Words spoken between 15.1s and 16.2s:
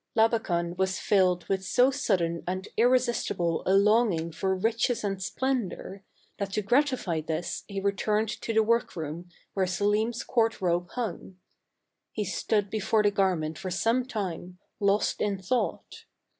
in thought.